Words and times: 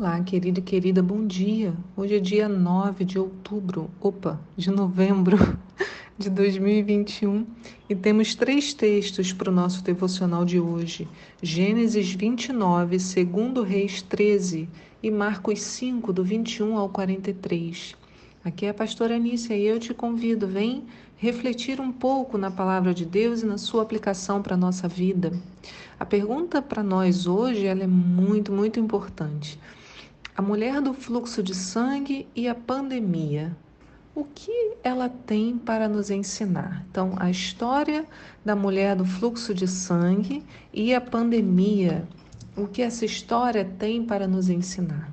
Olá, 0.00 0.22
querido 0.22 0.60
e 0.60 0.62
querida, 0.62 1.02
bom 1.02 1.26
dia. 1.26 1.74
Hoje 1.96 2.14
é 2.14 2.20
dia 2.20 2.48
9 2.48 3.04
de 3.04 3.18
outubro, 3.18 3.90
opa, 4.00 4.38
de 4.56 4.70
novembro 4.70 5.36
de 6.16 6.30
2021 6.30 7.44
e 7.90 7.96
temos 7.96 8.36
três 8.36 8.72
textos 8.72 9.32
para 9.32 9.50
o 9.50 9.52
nosso 9.52 9.82
devocional 9.82 10.44
de 10.44 10.60
hoje: 10.60 11.08
Gênesis 11.42 12.12
29, 12.12 12.96
2 12.96 13.68
Reis 13.68 14.00
13 14.00 14.68
e 15.02 15.10
Marcos 15.10 15.60
5, 15.62 16.12
do 16.12 16.22
21 16.22 16.78
ao 16.78 16.88
43. 16.88 17.96
Aqui 18.44 18.66
é 18.66 18.68
a 18.68 18.74
pastora 18.74 19.16
Anícia 19.16 19.56
e 19.56 19.66
eu 19.66 19.80
te 19.80 19.92
convido, 19.92 20.46
vem 20.46 20.84
refletir 21.16 21.80
um 21.80 21.90
pouco 21.90 22.38
na 22.38 22.52
palavra 22.52 22.94
de 22.94 23.04
Deus 23.04 23.42
e 23.42 23.46
na 23.46 23.58
sua 23.58 23.82
aplicação 23.82 24.42
para 24.42 24.54
a 24.54 24.56
nossa 24.56 24.86
vida. 24.86 25.32
A 25.98 26.06
pergunta 26.06 26.62
para 26.62 26.84
nós 26.84 27.26
hoje 27.26 27.66
ela 27.66 27.82
é 27.82 27.88
muito, 27.88 28.52
muito 28.52 28.78
importante. 28.78 29.58
A 30.38 30.40
mulher 30.40 30.80
do 30.80 30.94
fluxo 30.94 31.42
de 31.42 31.52
sangue 31.52 32.28
e 32.32 32.46
a 32.46 32.54
pandemia. 32.54 33.56
O 34.14 34.22
que 34.22 34.76
ela 34.84 35.08
tem 35.08 35.58
para 35.58 35.88
nos 35.88 36.10
ensinar? 36.10 36.86
Então, 36.88 37.14
a 37.16 37.28
história 37.28 38.06
da 38.44 38.54
mulher 38.54 38.94
do 38.94 39.04
fluxo 39.04 39.52
de 39.52 39.66
sangue 39.66 40.44
e 40.72 40.94
a 40.94 41.00
pandemia. 41.00 42.06
O 42.56 42.68
que 42.68 42.82
essa 42.82 43.04
história 43.04 43.64
tem 43.80 44.04
para 44.04 44.28
nos 44.28 44.48
ensinar? 44.48 45.12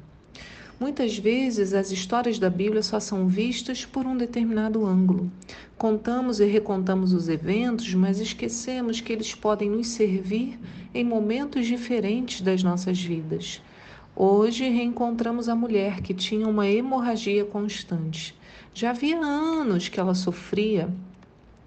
Muitas 0.79 1.17
vezes 1.17 1.73
as 1.73 1.89
histórias 1.89 2.37
da 2.37 2.51
Bíblia 2.51 2.83
só 2.83 2.99
são 2.99 3.27
vistas 3.27 3.83
por 3.83 4.05
um 4.05 4.15
determinado 4.15 4.85
ângulo. 4.85 5.31
Contamos 5.75 6.39
e 6.39 6.45
recontamos 6.45 7.13
os 7.13 7.29
eventos, 7.29 7.91
mas 7.95 8.19
esquecemos 8.19 9.01
que 9.01 9.11
eles 9.11 9.33
podem 9.33 9.71
nos 9.71 9.87
servir 9.87 10.59
em 10.93 11.03
momentos 11.03 11.65
diferentes 11.65 12.41
das 12.41 12.61
nossas 12.61 13.01
vidas. 13.01 13.59
Hoje 14.17 14.69
reencontramos 14.69 15.49
a 15.49 15.55
mulher 15.55 15.99
que 15.99 16.13
tinha 16.13 16.47
uma 16.47 16.65
hemorragia 16.65 17.43
constante. 17.43 18.33
Já 18.73 18.91
havia 18.91 19.19
anos 19.19 19.89
que 19.89 19.99
ela 19.99 20.15
sofria, 20.15 20.87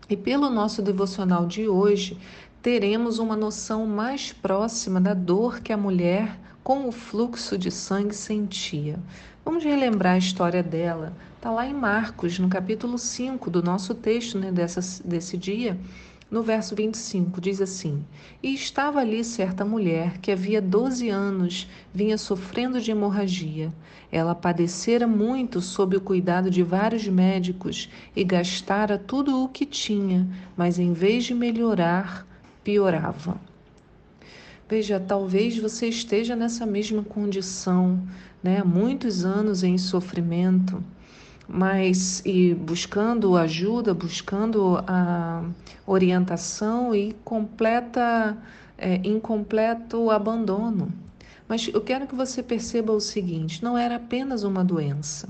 e 0.09 0.17
pelo 0.17 0.49
nosso 0.49 0.81
devocional 0.81 1.45
de 1.45 1.69
hoje, 1.69 2.17
teremos 2.63 3.19
uma 3.19 3.37
noção 3.37 3.87
mais 3.87 4.33
próxima 4.33 4.99
da 4.99 5.13
dor 5.13 5.61
que 5.61 5.75
a 5.75 5.77
mulher 5.77 6.41
com 6.65 6.89
o 6.89 6.93
fluxo 6.93 7.59
de 7.59 7.71
sangue 7.71 8.15
sentia. 8.15 8.99
Vamos 9.45 9.63
relembrar 9.63 10.15
a 10.15 10.19
história 10.19 10.63
dela. 10.63 11.13
Está 11.37 11.51
lá 11.51 11.67
em 11.67 11.75
Marcos, 11.75 12.39
no 12.39 12.49
capítulo 12.49 12.97
5 12.97 13.51
do 13.51 13.63
nosso 13.63 13.95
texto 13.95 14.39
né, 14.39 14.51
dessa, 14.51 14.81
desse 15.07 15.37
dia, 15.37 15.79
no 16.31 16.43
verso 16.43 16.75
25, 16.75 17.41
diz 17.41 17.61
assim: 17.61 18.05
E 18.43 18.53
estava 18.53 19.01
ali 19.01 19.25
certa 19.25 19.65
mulher 19.65 20.19
que 20.19 20.31
havia 20.31 20.61
12 20.61 21.09
anos 21.09 21.69
vinha 21.93 22.19
sofrendo 22.19 22.81
de 22.81 22.91
hemorragia. 22.91 23.73
Ela 24.13 24.35
padecera 24.35 25.07
muito 25.07 25.61
sob 25.61 25.97
o 25.97 26.01
cuidado 26.01 26.51
de 26.51 26.63
vários 26.63 27.07
médicos 27.09 27.89
e 28.15 28.25
gastara 28.25 28.99
tudo 28.99 29.43
o 29.43 29.49
que 29.49 29.65
tinha, 29.65 30.29
mas 30.57 30.79
em 30.79 30.93
vez 30.93 31.25
de 31.25 31.35
melhorar, 31.35 32.27
piorava. 32.63 33.41
Veja, 34.69 35.01
talvez 35.01 35.59
você 35.59 35.89
esteja 35.89 36.37
nessa 36.37 36.67
mesma 36.67 37.03
condição, 37.03 38.07
né? 38.43 38.63
Muitos 38.63 39.25
anos 39.25 39.63
em 39.63 39.79
sofrimento, 39.79 40.85
mas 41.49 42.21
e 42.27 42.55
buscando 42.55 43.37
ajuda, 43.37 43.95
buscando 43.95 44.77
a 44.87 45.43
orientação 45.87 46.95
e 46.95 47.15
completa, 47.25 48.37
é, 48.77 48.97
incompleto 49.03 50.11
abandono. 50.11 50.93
Mas 51.49 51.67
eu 51.73 51.81
quero 51.81 52.07
que 52.07 52.15
você 52.15 52.43
perceba 52.43 52.93
o 52.93 53.01
seguinte: 53.01 53.65
não 53.65 53.79
era 53.79 53.97
apenas 53.97 54.45
uma 54.45 54.63
doença. 54.63 55.29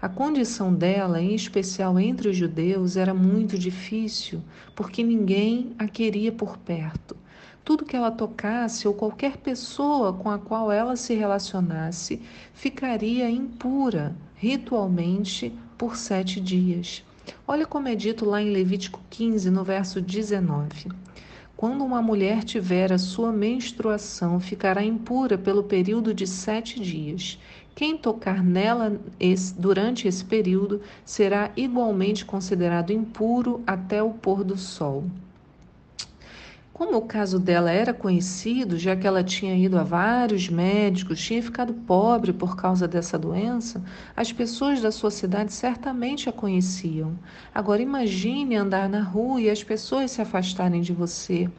A 0.00 0.08
condição 0.08 0.74
dela, 0.74 1.20
em 1.20 1.32
especial 1.32 1.96
entre 2.00 2.28
os 2.28 2.36
judeus, 2.36 2.96
era 2.96 3.14
muito 3.14 3.56
difícil, 3.56 4.42
porque 4.74 5.04
ninguém 5.04 5.74
a 5.78 5.86
queria 5.86 6.32
por 6.32 6.58
perto. 6.58 7.16
Tudo 7.64 7.84
que 7.84 7.94
ela 7.94 8.10
tocasse 8.10 8.88
ou 8.88 8.94
qualquer 8.94 9.36
pessoa 9.36 10.12
com 10.12 10.28
a 10.28 10.40
qual 10.40 10.72
ela 10.72 10.96
se 10.96 11.14
relacionasse 11.14 12.20
ficaria 12.52 13.30
impura 13.30 14.16
ritualmente 14.42 15.56
por 15.76 15.96
sete 15.96 16.40
dias. 16.40 17.04
Olha 17.46 17.66
como 17.66 17.88
é 17.88 17.94
dito 17.94 18.24
lá 18.24 18.42
em 18.42 18.52
Levítico 18.52 19.00
15, 19.10 19.50
no 19.50 19.64
verso 19.64 20.00
19. 20.00 20.88
Quando 21.56 21.84
uma 21.84 22.02
mulher 22.02 22.42
tiver 22.42 22.92
a 22.92 22.98
sua 22.98 23.30
menstruação, 23.30 24.40
ficará 24.40 24.82
impura 24.82 25.38
pelo 25.38 25.62
período 25.62 26.12
de 26.12 26.26
sete 26.26 26.80
dias. 26.80 27.38
Quem 27.74 27.96
tocar 27.96 28.42
nela 28.42 29.00
durante 29.56 30.08
esse 30.08 30.24
período 30.24 30.80
será 31.04 31.52
igualmente 31.56 32.24
considerado 32.24 32.92
impuro 32.92 33.62
até 33.66 34.02
o 34.02 34.10
pôr 34.10 34.42
do 34.42 34.58
sol. 34.58 35.04
Como 36.72 36.96
o 36.96 37.02
caso 37.02 37.38
dela 37.38 37.70
era 37.70 37.92
conhecido, 37.92 38.78
já 38.78 38.96
que 38.96 39.06
ela 39.06 39.22
tinha 39.22 39.54
ido 39.54 39.78
a 39.78 39.82
vários 39.82 40.48
médicos, 40.48 41.20
tinha 41.20 41.42
ficado 41.42 41.74
pobre 41.74 42.32
por 42.32 42.56
causa 42.56 42.88
dessa 42.88 43.18
doença, 43.18 43.84
as 44.16 44.32
pessoas 44.32 44.80
da 44.80 44.90
sua 44.90 45.10
cidade 45.10 45.52
certamente 45.52 46.30
a 46.30 46.32
conheciam. 46.32 47.18
Agora 47.54 47.82
imagine 47.82 48.56
andar 48.56 48.88
na 48.88 49.02
rua 49.02 49.42
e 49.42 49.50
as 49.50 49.62
pessoas 49.62 50.12
se 50.12 50.22
afastarem 50.22 50.80
de 50.80 50.94
você. 50.94 51.50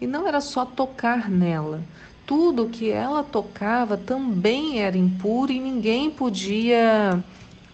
E 0.00 0.06
não 0.06 0.28
era 0.28 0.40
só 0.40 0.64
tocar 0.64 1.28
nela. 1.28 1.82
Tudo 2.24 2.68
que 2.68 2.88
ela 2.88 3.24
tocava 3.24 3.96
também 3.96 4.78
era 4.80 4.96
impuro 4.96 5.50
e 5.50 5.60
ninguém 5.60 6.08
podia 6.08 7.22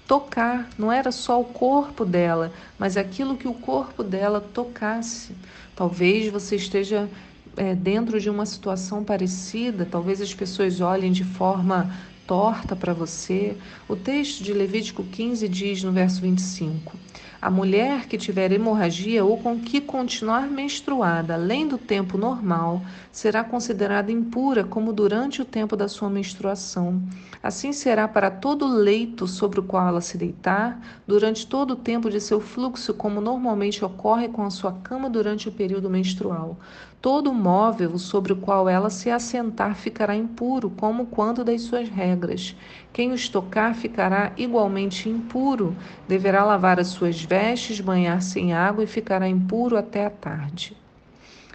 tocar, 0.08 0.70
não 0.78 0.90
era 0.90 1.12
só 1.12 1.38
o 1.38 1.44
corpo 1.44 2.04
dela, 2.04 2.50
mas 2.78 2.96
aquilo 2.96 3.36
que 3.36 3.46
o 3.46 3.52
corpo 3.52 4.02
dela 4.02 4.40
tocasse. 4.40 5.36
Talvez 5.76 6.32
você 6.32 6.56
esteja 6.56 7.08
é, 7.56 7.74
dentro 7.74 8.18
de 8.18 8.30
uma 8.30 8.46
situação 8.46 9.04
parecida, 9.04 9.86
talvez 9.88 10.22
as 10.22 10.32
pessoas 10.32 10.80
olhem 10.80 11.12
de 11.12 11.24
forma 11.24 11.94
torta 12.28 12.76
para 12.76 12.92
você. 12.92 13.56
O 13.88 13.96
texto 13.96 14.44
de 14.44 14.52
Levítico 14.52 15.02
15 15.02 15.48
diz 15.48 15.82
no 15.82 15.90
verso 15.90 16.20
25: 16.20 16.92
a 17.40 17.50
mulher 17.50 18.06
que 18.06 18.18
tiver 18.18 18.50
hemorragia 18.50 19.24
ou 19.24 19.38
com 19.38 19.60
que 19.60 19.80
continuar 19.80 20.48
menstruada 20.48 21.34
além 21.34 21.68
do 21.68 21.78
tempo 21.78 22.18
normal 22.18 22.82
será 23.12 23.44
considerada 23.44 24.10
impura 24.10 24.64
como 24.64 24.92
durante 24.92 25.40
o 25.40 25.44
tempo 25.44 25.76
da 25.76 25.86
sua 25.86 26.10
menstruação. 26.10 27.00
Assim 27.40 27.72
será 27.72 28.08
para 28.08 28.28
todo 28.28 28.66
leito 28.66 29.28
sobre 29.28 29.60
o 29.60 29.62
qual 29.62 29.86
ela 29.86 30.00
se 30.00 30.18
deitar, 30.18 30.80
durante 31.06 31.46
todo 31.46 31.70
o 31.70 31.76
tempo 31.76 32.10
de 32.10 32.20
seu 32.20 32.40
fluxo, 32.40 32.92
como 32.92 33.20
normalmente 33.20 33.84
ocorre 33.84 34.28
com 34.28 34.42
a 34.42 34.50
sua 34.50 34.72
cama 34.72 35.08
durante 35.08 35.48
o 35.48 35.52
período 35.52 35.88
menstrual. 35.88 36.58
Todo 37.00 37.32
móvel 37.32 37.96
sobre 37.96 38.32
o 38.32 38.36
qual 38.36 38.68
ela 38.68 38.90
se 38.90 39.08
assentar 39.08 39.76
ficará 39.76 40.16
impuro, 40.16 40.68
como 40.68 41.06
quando 41.06 41.44
das 41.44 41.62
suas 41.62 41.88
regras. 41.88 42.56
Quem 42.92 43.12
os 43.12 43.28
tocar 43.28 43.74
ficará 43.76 44.32
igualmente 44.36 45.08
impuro, 45.08 45.76
deverá 46.08 46.44
lavar 46.44 46.80
as 46.80 46.88
suas 46.88 47.22
vestes, 47.22 47.80
banhar-se 47.80 48.40
em 48.40 48.52
água 48.52 48.82
e 48.82 48.86
ficará 48.86 49.28
impuro 49.28 49.76
até 49.76 50.06
a 50.06 50.10
tarde. 50.10 50.76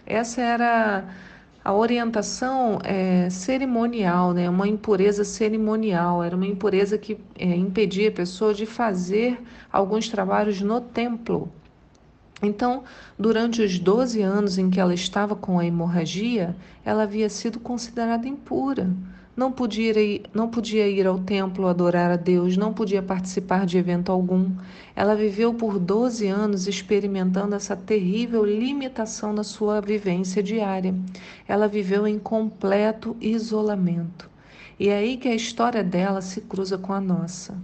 Essa 0.05 0.41
era 0.41 1.05
a 1.63 1.73
orientação 1.73 2.79
é, 2.83 3.29
cerimonial, 3.29 4.33
né? 4.33 4.49
uma 4.49 4.67
impureza 4.67 5.23
cerimonial, 5.23 6.23
era 6.23 6.35
uma 6.35 6.45
impureza 6.47 6.97
que 6.97 7.17
é, 7.37 7.55
impedia 7.55 8.09
a 8.09 8.11
pessoa 8.11 8.53
de 8.53 8.65
fazer 8.65 9.41
alguns 9.71 10.07
trabalhos 10.09 10.61
no 10.61 10.81
templo. 10.81 11.51
Então, 12.43 12.83
durante 13.17 13.61
os 13.61 13.79
12 13.79 14.21
anos 14.21 14.57
em 14.57 14.69
que 14.69 14.79
ela 14.79 14.93
estava 14.93 15.33
com 15.33 15.57
a 15.57 15.65
hemorragia, 15.65 16.53
ela 16.83 17.03
havia 17.03 17.29
sido 17.29 17.57
considerada 17.57 18.27
impura. 18.27 18.91
Não 19.35 19.51
podia, 19.51 19.99
ir, 19.99 20.23
não 20.31 20.47
podia 20.47 20.87
ir 20.87 21.07
ao 21.07 21.17
templo 21.17 21.67
adorar 21.67 22.11
a 22.11 22.15
Deus, 22.17 22.55
não 22.55 22.71
podia 22.71 23.01
participar 23.01 23.65
de 23.65 23.77
evento 23.79 24.11
algum. 24.11 24.51
Ela 24.95 25.15
viveu 25.15 25.53
por 25.55 25.79
12 25.79 26.27
anos 26.27 26.67
experimentando 26.67 27.55
essa 27.55 27.75
terrível 27.75 28.45
limitação 28.45 29.33
na 29.33 29.43
sua 29.43 29.81
vivência 29.81 30.43
diária. 30.43 30.93
Ela 31.47 31.67
viveu 31.67 32.05
em 32.05 32.19
completo 32.19 33.15
isolamento. 33.19 34.29
E 34.79 34.89
é 34.89 34.97
aí 34.97 35.17
que 35.17 35.29
a 35.29 35.35
história 35.35 35.83
dela 35.83 36.21
se 36.21 36.41
cruza 36.41 36.77
com 36.77 36.93
a 36.93 37.01
nossa. 37.01 37.57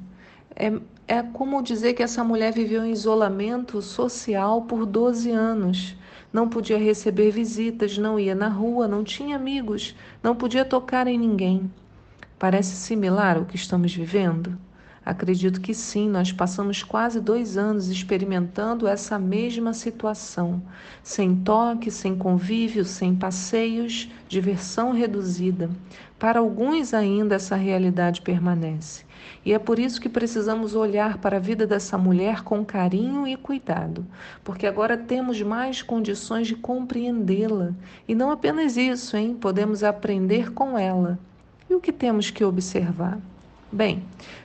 É, 0.56 0.74
é 1.10 1.24
como 1.24 1.64
dizer 1.64 1.96
que 1.96 2.04
essa 2.04 2.24
mulher 2.24 2.54
viveu 2.54 2.86
em 2.86 2.92
isolamento 2.92 3.82
social 3.82 4.62
por 4.62 4.86
12 4.86 5.32
anos. 5.32 5.96
Não 6.32 6.48
podia 6.48 6.78
receber 6.78 7.32
visitas, 7.32 7.98
não 7.98 8.20
ia 8.20 8.36
na 8.36 8.48
rua, 8.48 8.88
não 8.88 9.04
tinha 9.04 9.36
amigos, 9.36 9.96
não 10.22 10.36
podia 10.36 10.64
tocar 10.64 11.08
em 11.08 11.18
ninguém. 11.18 11.74
Parece 12.38 12.76
similar 12.76 13.38
ao 13.38 13.46
que 13.46 13.56
estamos 13.56 13.92
vivendo? 13.92 14.56
Acredito 15.10 15.60
que 15.60 15.74
sim, 15.74 16.08
nós 16.08 16.32
passamos 16.32 16.84
quase 16.84 17.20
dois 17.20 17.58
anos 17.58 17.88
experimentando 17.88 18.88
essa 18.88 19.18
mesma 19.18 19.74
situação, 19.74 20.62
sem 21.02 21.36
toque, 21.36 21.90
sem 21.90 22.16
convívio, 22.16 22.86
sem 22.86 23.16
passeios, 23.16 24.08
diversão 24.28 24.92
reduzida. 24.92 25.68
Para 26.20 26.42
alguns 26.42 26.94
ainda 26.94 27.34
essa 27.34 27.56
realidade 27.56 28.22
permanece. 28.22 29.04
E 29.44 29.52
é 29.52 29.58
por 29.58 29.80
isso 29.80 30.00
que 30.00 30.08
precisamos 30.08 30.76
olhar 30.76 31.18
para 31.18 31.38
a 31.38 31.40
vida 31.40 31.66
dessa 31.66 31.98
mulher 31.98 32.44
com 32.44 32.64
carinho 32.64 33.28
e 33.28 33.36
cuidado, 33.36 34.06
porque 34.44 34.68
agora 34.68 34.96
temos 34.96 35.42
mais 35.42 35.82
condições 35.82 36.46
de 36.46 36.56
compreendê-la. 36.56 37.74
E 38.08 38.14
não 38.14 38.30
apenas 38.30 38.78
isso, 38.78 39.18
hein? 39.18 39.34
Podemos 39.34 39.84
aprender 39.84 40.54
com 40.54 40.78
ela. 40.78 41.18
E 41.68 41.74
o 41.74 41.82
que 41.82 41.92
temos 41.92 42.30
que 42.30 42.44
observar? 42.44 43.18
Bem, 43.72 44.04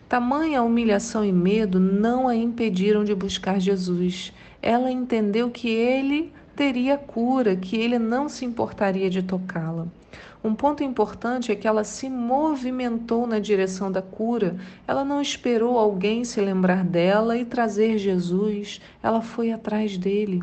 tamanha 0.08 0.62
humilhação 0.62 1.24
e 1.24 1.32
medo 1.32 1.80
não 1.80 2.28
a 2.28 2.34
impediram 2.34 3.04
de 3.04 3.14
buscar 3.14 3.60
Jesus. 3.60 4.32
Ela 4.60 4.90
entendeu 4.90 5.50
que 5.50 5.68
ele 5.68 6.32
teria 6.54 6.96
cura, 6.96 7.56
que 7.56 7.76
ele 7.76 7.98
não 7.98 8.28
se 8.28 8.44
importaria 8.44 9.10
de 9.10 9.22
tocá-la. 9.22 9.86
Um 10.42 10.54
ponto 10.54 10.84
importante 10.84 11.50
é 11.50 11.56
que 11.56 11.66
ela 11.66 11.84
se 11.84 12.08
movimentou 12.08 13.26
na 13.26 13.38
direção 13.38 13.90
da 13.90 14.02
cura. 14.02 14.56
Ela 14.86 15.02
não 15.02 15.22
esperou 15.22 15.78
alguém 15.78 16.22
se 16.22 16.38
lembrar 16.38 16.84
dela 16.84 17.38
e 17.38 17.46
trazer 17.46 17.96
Jesus. 17.96 18.78
Ela 19.02 19.22
foi 19.22 19.52
atrás 19.52 19.96
dele. 19.96 20.42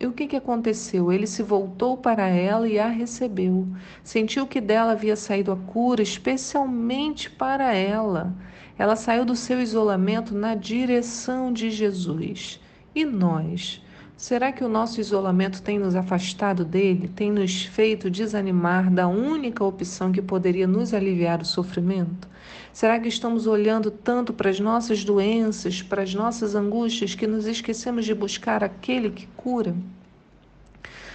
E 0.00 0.06
o 0.06 0.12
que, 0.12 0.28
que 0.28 0.36
aconteceu? 0.36 1.12
Ele 1.12 1.26
se 1.26 1.42
voltou 1.42 1.96
para 1.96 2.28
ela 2.28 2.68
e 2.68 2.78
a 2.78 2.86
recebeu. 2.86 3.66
Sentiu 4.04 4.46
que 4.46 4.60
dela 4.60 4.92
havia 4.92 5.16
saído 5.16 5.50
a 5.50 5.56
cura, 5.56 6.00
especialmente 6.00 7.28
para 7.28 7.74
ela. 7.74 8.32
Ela 8.78 8.94
saiu 8.94 9.24
do 9.24 9.34
seu 9.34 9.60
isolamento 9.60 10.36
na 10.36 10.54
direção 10.54 11.52
de 11.52 11.68
Jesus. 11.68 12.60
E 12.94 13.04
nós? 13.04 13.82
Será 14.16 14.52
que 14.52 14.64
o 14.64 14.68
nosso 14.68 15.00
isolamento 15.00 15.62
tem 15.62 15.78
nos 15.78 15.96
afastado 15.96 16.64
dele, 16.64 17.08
tem 17.08 17.30
nos 17.30 17.64
feito 17.64 18.10
desanimar 18.10 18.90
da 18.90 19.08
única 19.08 19.64
opção 19.64 20.12
que 20.12 20.22
poderia 20.22 20.66
nos 20.66 20.94
aliviar 20.94 21.40
o 21.40 21.44
sofrimento? 21.44 22.28
Será 22.78 22.96
que 23.00 23.08
estamos 23.08 23.48
olhando 23.48 23.90
tanto 23.90 24.32
para 24.32 24.48
as 24.48 24.60
nossas 24.60 25.02
doenças, 25.02 25.82
para 25.82 26.00
as 26.00 26.14
nossas 26.14 26.54
angústias, 26.54 27.12
que 27.12 27.26
nos 27.26 27.44
esquecemos 27.44 28.04
de 28.04 28.14
buscar 28.14 28.62
aquele 28.62 29.10
que 29.10 29.26
cura? 29.36 29.74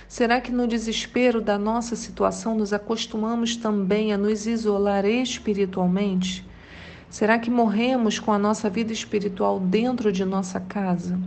Será 0.05 0.41
que 0.41 0.51
no 0.51 0.67
desespero 0.67 1.39
da 1.39 1.57
nossa 1.57 1.95
situação 1.95 2.53
nos 2.53 2.73
acostumamos 2.73 3.55
também 3.55 4.11
a 4.11 4.17
nos 4.17 4.45
isolar 4.45 5.05
espiritualmente? 5.05 6.45
Será 7.09 7.39
que 7.39 7.49
morremos 7.49 8.19
com 8.19 8.33
a 8.33 8.37
nossa 8.37 8.69
vida 8.69 8.91
espiritual 8.91 9.57
dentro 9.57 10.11
de 10.11 10.25
nossa 10.25 10.59
casa? 10.59 11.17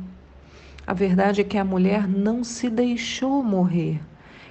A 0.86 0.92
verdade 0.92 1.40
é 1.40 1.44
que 1.44 1.56
a 1.56 1.64
mulher 1.64 2.06
não 2.06 2.44
se 2.44 2.68
deixou 2.68 3.42
morrer. 3.42 4.02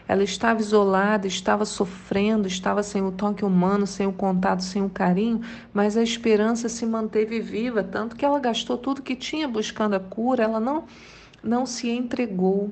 Ela 0.07 0.23
estava 0.23 0.59
isolada, 0.59 1.25
estava 1.25 1.65
sofrendo, 1.65 2.47
estava 2.47 2.83
sem 2.83 3.01
o 3.01 3.11
toque 3.11 3.43
humano, 3.43 3.87
sem 3.87 4.05
o 4.05 4.13
contato, 4.13 4.63
sem 4.63 4.83
o 4.83 4.89
carinho, 4.89 5.41
mas 5.73 5.97
a 5.97 6.03
esperança 6.03 6.69
se 6.69 6.85
manteve 6.85 7.39
viva, 7.39 7.83
tanto 7.83 8.15
que 8.15 8.23
ela 8.23 8.39
gastou 8.39 8.77
tudo 8.77 9.01
que 9.01 9.15
tinha 9.15 9.47
buscando 9.47 9.95
a 9.95 9.99
cura, 9.99 10.43
ela 10.43 10.59
não, 10.59 10.85
não 11.43 11.65
se 11.65 11.89
entregou. 11.89 12.71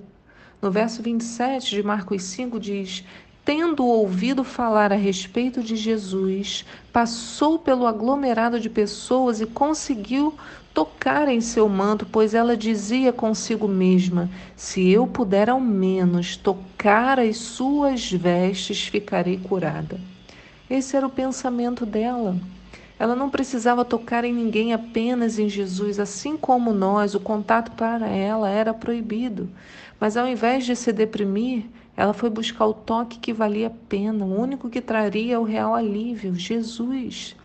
No 0.62 0.72
verso 0.72 1.04
27 1.04 1.72
de 1.72 1.84
Marcos 1.84 2.24
5 2.24 2.60
diz: 2.60 3.04
Tendo 3.46 3.86
ouvido 3.86 4.42
falar 4.42 4.94
a 4.94 4.96
respeito 4.96 5.62
de 5.62 5.76
Jesus, 5.76 6.64
passou 6.94 7.60
pelo 7.60 7.86
aglomerado 7.86 8.58
de 8.58 8.70
pessoas 8.70 9.42
e 9.42 9.46
conseguiu 9.46 10.34
tocar 10.74 11.28
em 11.28 11.42
seu 11.42 11.68
manto, 11.68 12.06
pois 12.06 12.34
ela 12.34 12.56
dizia 12.56 13.12
consigo 13.12 13.68
mesma: 13.68 14.30
Se 14.56 14.90
eu 14.90 15.06
puder 15.06 15.50
ao 15.50 15.60
menos 15.60 16.38
tocar 16.38 17.20
as 17.20 17.36
suas 17.36 18.10
vestes, 18.10 18.88
ficarei 18.88 19.38
curada. 19.38 20.00
Esse 20.70 20.96
era 20.96 21.06
o 21.06 21.10
pensamento 21.10 21.86
dela. 21.86 22.38
Ela 22.98 23.14
não 23.14 23.30
precisava 23.30 23.84
tocar 23.84 24.24
em 24.24 24.34
ninguém, 24.34 24.72
apenas 24.72 25.38
em 25.38 25.50
Jesus, 25.50 26.00
assim 26.00 26.38
como 26.38 26.72
nós, 26.72 27.14
o 27.14 27.20
contato 27.20 27.72
para 27.72 28.08
ela 28.08 28.50
era 28.50 28.74
proibido. 28.74 29.50
Mas 30.00 30.16
ao 30.16 30.26
invés 30.26 30.66
de 30.66 30.76
se 30.76 30.94
deprimir, 30.94 31.66
ela 31.96 32.14
foi 32.14 32.30
buscar 32.30 32.66
o 32.66 32.74
toque 32.74 33.20
que 33.20 33.32
valia 33.32 33.68
a 33.68 33.88
pena, 33.88 34.26
o 34.26 34.42
único 34.42 34.70
que 34.70 34.82
traria 34.82 35.40
o 35.40 35.44
real 35.44 35.76
alívio, 35.76 36.36
Jesus. 36.36 37.36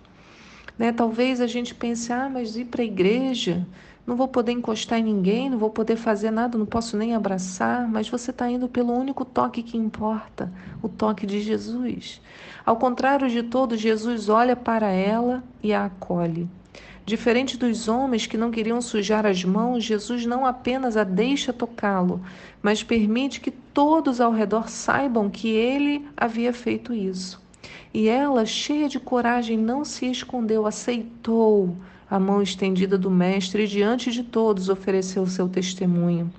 Né? 0.78 0.92
Talvez 0.92 1.40
a 1.40 1.46
gente 1.46 1.74
pense, 1.74 2.12
ah, 2.12 2.30
mas 2.32 2.56
ir 2.56 2.64
para 2.64 2.82
a 2.82 2.84
igreja, 2.84 3.66
não 4.06 4.16
vou 4.16 4.26
poder 4.26 4.52
encostar 4.52 4.98
em 4.98 5.02
ninguém, 5.02 5.50
não 5.50 5.58
vou 5.58 5.68
poder 5.68 5.96
fazer 5.96 6.30
nada, 6.30 6.56
não 6.56 6.64
posso 6.64 6.96
nem 6.96 7.14
abraçar, 7.14 7.86
mas 7.86 8.08
você 8.08 8.30
está 8.30 8.48
indo 8.48 8.66
pelo 8.66 8.94
único 8.94 9.22
toque 9.22 9.62
que 9.62 9.76
importa, 9.76 10.50
o 10.82 10.88
toque 10.88 11.26
de 11.26 11.42
Jesus. 11.42 12.22
Ao 12.64 12.76
contrário 12.76 13.28
de 13.28 13.42
todos, 13.42 13.78
Jesus 13.78 14.30
olha 14.30 14.56
para 14.56 14.88
ela 14.88 15.44
e 15.62 15.74
a 15.74 15.84
acolhe. 15.84 16.48
Diferente 17.08 17.56
dos 17.56 17.88
homens 17.88 18.26
que 18.26 18.36
não 18.36 18.50
queriam 18.50 18.82
sujar 18.82 19.24
as 19.24 19.42
mãos, 19.42 19.82
Jesus 19.82 20.26
não 20.26 20.44
apenas 20.44 20.94
a 20.94 21.04
deixa 21.04 21.54
tocá-lo, 21.54 22.20
mas 22.60 22.82
permite 22.82 23.40
que 23.40 23.50
todos 23.50 24.20
ao 24.20 24.30
redor 24.30 24.68
saibam 24.68 25.30
que 25.30 25.48
ele 25.48 26.06
havia 26.14 26.52
feito 26.52 26.92
isso. 26.92 27.40
E 27.94 28.10
ela, 28.10 28.44
cheia 28.44 28.90
de 28.90 29.00
coragem, 29.00 29.56
não 29.56 29.86
se 29.86 30.04
escondeu, 30.04 30.66
aceitou 30.66 31.74
a 32.10 32.20
mão 32.20 32.42
estendida 32.42 32.98
do 32.98 33.10
Mestre 33.10 33.64
e 33.64 33.66
diante 33.66 34.10
de 34.10 34.22
todos 34.22 34.68
ofereceu 34.68 35.26
seu 35.26 35.48
testemunho. 35.48 36.30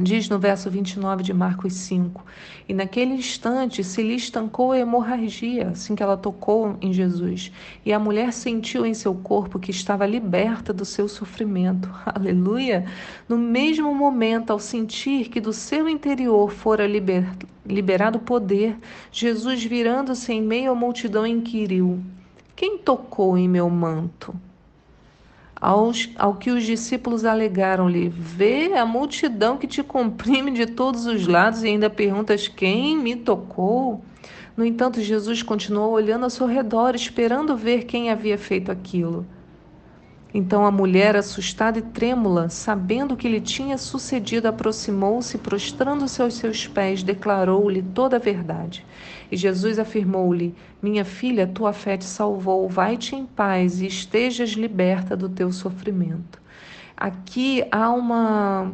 Diz 0.00 0.26
no 0.26 0.38
verso 0.38 0.70
29 0.70 1.22
de 1.22 1.34
Marcos 1.34 1.74
5: 1.74 2.24
E 2.66 2.72
naquele 2.72 3.12
instante 3.12 3.84
se 3.84 4.02
lhe 4.02 4.14
estancou 4.14 4.72
a 4.72 4.78
hemorragia, 4.78 5.68
assim 5.68 5.94
que 5.94 6.02
ela 6.02 6.16
tocou 6.16 6.78
em 6.80 6.94
Jesus. 6.94 7.52
E 7.84 7.92
a 7.92 7.98
mulher 7.98 8.32
sentiu 8.32 8.86
em 8.86 8.94
seu 8.94 9.14
corpo 9.14 9.58
que 9.58 9.70
estava 9.70 10.06
liberta 10.06 10.72
do 10.72 10.86
seu 10.86 11.06
sofrimento. 11.08 11.90
Aleluia! 12.06 12.86
No 13.28 13.36
mesmo 13.36 13.94
momento, 13.94 14.50
ao 14.50 14.58
sentir 14.58 15.28
que 15.28 15.42
do 15.42 15.52
seu 15.52 15.86
interior 15.86 16.50
fora 16.50 16.86
liber, 16.86 17.30
liberado 17.66 18.18
poder, 18.18 18.78
Jesus, 19.10 19.62
virando-se 19.62 20.32
em 20.32 20.40
meio 20.40 20.72
à 20.72 20.74
multidão, 20.74 21.26
inquiriu: 21.26 22.00
Quem 22.56 22.78
tocou 22.78 23.36
em 23.36 23.46
meu 23.46 23.68
manto? 23.68 24.34
Aos, 25.62 26.10
ao 26.18 26.34
que 26.34 26.50
os 26.50 26.64
discípulos 26.64 27.24
alegaram-lhe: 27.24 28.08
Vê 28.08 28.74
a 28.74 28.84
multidão 28.84 29.56
que 29.56 29.68
te 29.68 29.80
comprime 29.80 30.50
de 30.50 30.66
todos 30.66 31.06
os 31.06 31.28
lados 31.28 31.62
e 31.62 31.68
ainda 31.68 31.88
perguntas: 31.88 32.48
Quem 32.48 32.98
me 32.98 33.14
tocou? 33.14 34.02
No 34.56 34.64
entanto, 34.64 35.00
Jesus 35.00 35.40
continuou 35.40 35.92
olhando 35.92 36.24
ao 36.24 36.30
seu 36.30 36.48
redor, 36.48 36.96
esperando 36.96 37.56
ver 37.56 37.84
quem 37.84 38.10
havia 38.10 38.36
feito 38.36 38.72
aquilo. 38.72 39.24
Então 40.34 40.64
a 40.64 40.70
mulher, 40.70 41.14
assustada 41.14 41.78
e 41.78 41.82
trêmula, 41.82 42.48
sabendo 42.48 43.12
o 43.12 43.16
que 43.16 43.28
lhe 43.28 43.40
tinha 43.40 43.76
sucedido, 43.76 44.48
aproximou-se, 44.48 45.36
prostrando-se 45.36 46.22
aos 46.22 46.34
seus 46.34 46.66
pés, 46.66 47.02
declarou-lhe 47.02 47.82
toda 47.82 48.16
a 48.16 48.18
verdade. 48.18 48.84
E 49.30 49.36
Jesus 49.36 49.78
afirmou-lhe: 49.78 50.54
Minha 50.80 51.04
filha, 51.04 51.46
tua 51.46 51.72
fé 51.72 51.98
te 51.98 52.06
salvou, 52.06 52.66
vai-te 52.68 53.14
em 53.14 53.26
paz 53.26 53.82
e 53.82 53.86
estejas 53.86 54.50
liberta 54.50 55.14
do 55.14 55.28
teu 55.28 55.52
sofrimento. 55.52 56.40
Aqui 56.96 57.64
há 57.70 57.90
uma 57.90 58.72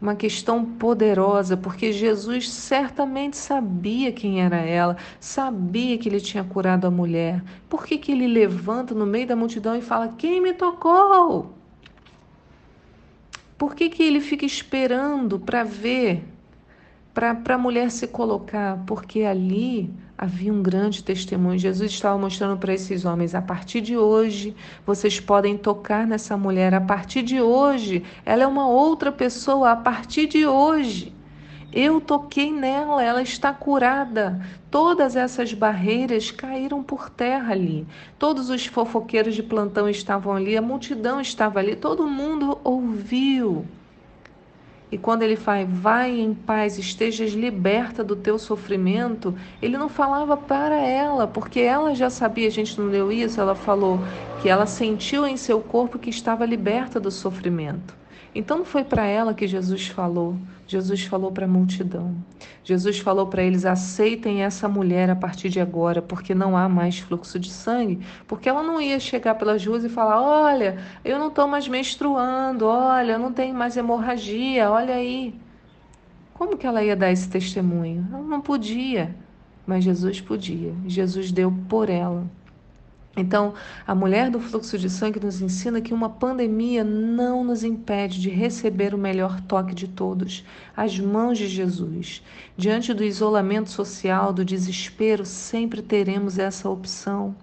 uma 0.00 0.16
questão 0.16 0.64
poderosa, 0.64 1.56
porque 1.56 1.92
Jesus 1.92 2.48
certamente 2.48 3.36
sabia 3.36 4.10
quem 4.10 4.40
era 4.40 4.56
ela, 4.56 4.96
sabia 5.20 5.98
que 5.98 6.08
ele 6.08 6.20
tinha 6.20 6.42
curado 6.42 6.86
a 6.86 6.90
mulher. 6.90 7.42
Por 7.68 7.84
que, 7.84 7.98
que 7.98 8.12
ele 8.12 8.26
levanta 8.26 8.94
no 8.94 9.04
meio 9.04 9.26
da 9.26 9.36
multidão 9.36 9.76
e 9.76 9.82
fala: 9.82 10.14
Quem 10.16 10.40
me 10.40 10.54
tocou? 10.54 11.54
Por 13.58 13.74
que, 13.74 13.90
que 13.90 14.02
ele 14.02 14.20
fica 14.20 14.46
esperando 14.46 15.38
para 15.38 15.62
ver, 15.62 16.24
para 17.12 17.54
a 17.54 17.58
mulher 17.58 17.90
se 17.90 18.06
colocar? 18.06 18.82
Porque 18.86 19.22
ali 19.24 19.92
havia 20.20 20.52
um 20.52 20.62
grande 20.62 21.02
testemunho. 21.02 21.58
Jesus 21.58 21.90
estava 21.90 22.18
mostrando 22.18 22.58
para 22.58 22.74
esses 22.74 23.06
homens: 23.06 23.34
a 23.34 23.40
partir 23.40 23.80
de 23.80 23.96
hoje, 23.96 24.54
vocês 24.84 25.18
podem 25.18 25.56
tocar 25.56 26.06
nessa 26.06 26.36
mulher. 26.36 26.74
A 26.74 26.80
partir 26.80 27.22
de 27.22 27.40
hoje, 27.40 28.04
ela 28.22 28.42
é 28.42 28.46
uma 28.46 28.68
outra 28.68 29.10
pessoa. 29.10 29.70
A 29.70 29.76
partir 29.76 30.26
de 30.26 30.46
hoje, 30.46 31.14
eu 31.72 32.02
toquei 32.02 32.52
nela, 32.52 33.02
ela 33.02 33.22
está 33.22 33.50
curada. 33.54 34.44
Todas 34.70 35.16
essas 35.16 35.54
barreiras 35.54 36.30
caíram 36.30 36.82
por 36.82 37.08
terra 37.08 37.52
ali. 37.52 37.86
Todos 38.18 38.50
os 38.50 38.66
fofoqueiros 38.66 39.34
de 39.34 39.42
plantão 39.42 39.88
estavam 39.88 40.34
ali, 40.34 40.54
a 40.54 40.60
multidão 40.60 41.18
estava 41.18 41.60
ali, 41.60 41.74
todo 41.74 42.06
mundo 42.06 42.58
ouviu. 42.62 43.64
E 44.92 44.98
quando 44.98 45.22
ele 45.22 45.36
fala, 45.36 45.64
vai 45.64 46.18
em 46.18 46.34
paz, 46.34 46.76
estejas 46.76 47.32
liberta 47.32 48.02
do 48.02 48.16
teu 48.16 48.38
sofrimento, 48.38 49.34
ele 49.62 49.78
não 49.78 49.88
falava 49.88 50.36
para 50.36 50.76
ela, 50.76 51.28
porque 51.28 51.60
ela 51.60 51.94
já 51.94 52.10
sabia, 52.10 52.48
a 52.48 52.50
gente 52.50 52.78
não 52.80 52.88
leu 52.88 53.12
isso, 53.12 53.40
ela 53.40 53.54
falou 53.54 54.00
que 54.42 54.48
ela 54.48 54.66
sentiu 54.66 55.24
em 55.26 55.36
seu 55.36 55.60
corpo 55.60 55.98
que 55.98 56.10
estava 56.10 56.44
liberta 56.44 56.98
do 56.98 57.10
sofrimento. 57.10 57.99
Então 58.34 58.58
não 58.58 58.64
foi 58.64 58.84
para 58.84 59.04
ela 59.06 59.34
que 59.34 59.46
Jesus 59.46 59.88
falou, 59.88 60.36
Jesus 60.70 61.02
falou 61.02 61.32
para 61.32 61.46
a 61.46 61.48
multidão. 61.48 62.14
Jesus 62.62 63.00
falou 63.00 63.26
para 63.26 63.42
eles: 63.42 63.66
aceitem 63.66 64.44
essa 64.44 64.68
mulher 64.68 65.10
a 65.10 65.16
partir 65.16 65.48
de 65.48 65.58
agora, 65.58 66.00
porque 66.00 66.32
não 66.32 66.56
há 66.56 66.68
mais 66.68 67.00
fluxo 67.00 67.40
de 67.40 67.50
sangue. 67.50 67.98
Porque 68.28 68.48
ela 68.48 68.62
não 68.62 68.80
ia 68.80 69.00
chegar 69.00 69.34
pelas 69.34 69.66
ruas 69.66 69.82
e 69.82 69.88
falar: 69.88 70.22
olha, 70.22 70.78
eu 71.04 71.18
não 71.18 71.26
estou 71.26 71.48
mais 71.48 71.66
menstruando, 71.66 72.66
olha, 72.66 73.12
eu 73.12 73.18
não 73.18 73.32
tenho 73.32 73.52
mais 73.52 73.76
hemorragia, 73.76 74.70
olha 74.70 74.94
aí. 74.94 75.34
Como 76.34 76.56
que 76.56 76.66
ela 76.66 76.84
ia 76.84 76.94
dar 76.94 77.10
esse 77.10 77.28
testemunho? 77.28 78.06
Ela 78.12 78.22
não 78.22 78.40
podia, 78.40 79.12
mas 79.66 79.82
Jesus 79.82 80.20
podia. 80.20 80.72
Jesus 80.86 81.32
deu 81.32 81.52
por 81.68 81.90
ela. 81.90 82.24
Então, 83.16 83.54
a 83.84 83.94
mulher 83.94 84.30
do 84.30 84.40
fluxo 84.40 84.78
de 84.78 84.88
sangue 84.88 85.18
nos 85.18 85.42
ensina 85.42 85.80
que 85.80 85.92
uma 85.92 86.08
pandemia 86.08 86.84
não 86.84 87.42
nos 87.42 87.64
impede 87.64 88.20
de 88.20 88.30
receber 88.30 88.94
o 88.94 88.98
melhor 88.98 89.40
toque 89.40 89.74
de 89.74 89.88
todos, 89.88 90.44
as 90.76 90.98
mãos 90.98 91.36
de 91.36 91.48
Jesus. 91.48 92.22
Diante 92.56 92.94
do 92.94 93.02
isolamento 93.02 93.68
social, 93.68 94.32
do 94.32 94.44
desespero, 94.44 95.26
sempre 95.26 95.82
teremos 95.82 96.38
essa 96.38 96.70
opção. 96.70 97.34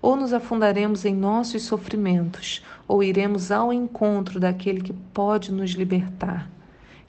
Ou 0.00 0.16
nos 0.16 0.32
afundaremos 0.32 1.04
em 1.04 1.14
nossos 1.14 1.62
sofrimentos, 1.62 2.64
ou 2.88 3.02
iremos 3.02 3.50
ao 3.50 3.72
encontro 3.72 4.40
daquele 4.40 4.80
que 4.80 4.92
pode 4.92 5.52
nos 5.52 5.72
libertar. 5.72 6.50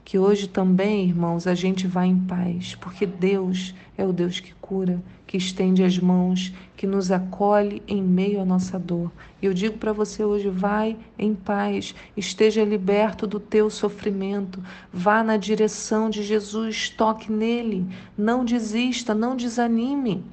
Que 0.04 0.18
hoje 0.18 0.48
também, 0.48 1.08
irmãos, 1.08 1.46
a 1.46 1.54
gente 1.54 1.86
vá 1.86 2.04
em 2.04 2.18
paz, 2.18 2.74
porque 2.74 3.06
Deus 3.06 3.74
é 3.96 4.04
o 4.04 4.12
Deus 4.12 4.40
que 4.40 4.52
cura, 4.54 5.02
que 5.26 5.36
estende 5.36 5.82
as 5.84 5.98
mãos, 5.98 6.52
que 6.76 6.86
nos 6.86 7.10
acolhe 7.10 7.82
em 7.86 8.02
meio 8.02 8.40
à 8.40 8.44
nossa 8.44 8.78
dor. 8.78 9.10
E 9.40 9.46
eu 9.46 9.54
digo 9.54 9.78
para 9.78 9.92
você 9.92 10.24
hoje: 10.24 10.48
vai 10.48 10.96
em 11.18 11.34
paz, 11.34 11.94
esteja 12.16 12.64
liberto 12.64 13.26
do 13.26 13.38
teu 13.38 13.70
sofrimento, 13.70 14.62
vá 14.92 15.22
na 15.22 15.36
direção 15.36 16.10
de 16.10 16.22
Jesus, 16.22 16.90
toque 16.90 17.30
nele, 17.30 17.86
não 18.18 18.44
desista, 18.44 19.14
não 19.14 19.36
desanime. 19.36 20.24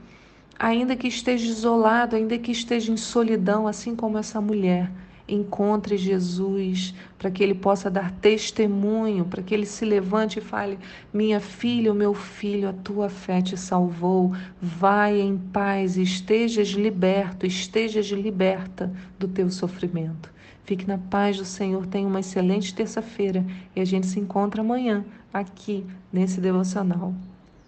Ainda 0.58 0.96
que 0.96 1.08
esteja 1.08 1.46
isolado, 1.46 2.16
ainda 2.16 2.38
que 2.38 2.52
esteja 2.52 2.92
em 2.92 2.98
solidão, 2.98 3.68
assim 3.68 3.96
como 3.96 4.18
essa 4.18 4.42
mulher 4.42 4.92
encontre 5.30 5.98
Jesus, 5.98 6.94
para 7.18 7.30
que 7.30 7.44
ele 7.44 7.54
possa 7.54 7.90
dar 7.90 8.12
testemunho, 8.12 9.26
para 9.26 9.42
que 9.42 9.54
ele 9.54 9.66
se 9.66 9.86
levante 9.86 10.40
e 10.40 10.42
fale: 10.42 10.78
Minha 11.14 11.40
filha, 11.40 11.94
meu 11.94 12.14
filho, 12.14 12.70
a 12.70 12.74
tua 12.74 13.10
fé 13.10 13.42
te 13.42 13.58
salvou. 13.58 14.34
Vai 14.62 15.20
em 15.20 15.38
paz, 15.38 15.98
estejas 15.98 16.70
liberto, 16.70 17.46
estejas 17.46 18.08
liberta 18.08 18.92
do 19.18 19.28
teu 19.28 19.50
sofrimento. 19.50 20.32
Fique 20.64 20.88
na 20.88 20.98
paz 20.98 21.38
do 21.38 21.46
Senhor, 21.46 21.88
tenha 21.88 22.08
uma 22.08 22.20
excelente 22.20 22.74
terça-feira 22.76 23.44
e 23.76 23.82
a 23.82 23.86
gente 23.86 24.06
se 24.06 24.20
encontra 24.20 24.62
amanhã 24.62 25.04
aqui 25.34 25.84
nesse 26.14 26.40
devocional. 26.40 27.14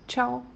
Tchau! 0.08 0.51